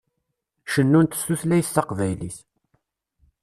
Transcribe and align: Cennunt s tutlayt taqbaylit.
Cennunt 0.71 1.17
s 1.19 1.21
tutlayt 1.27 1.71
taqbaylit. 1.75 2.37